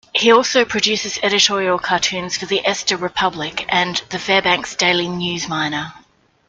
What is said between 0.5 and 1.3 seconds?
produces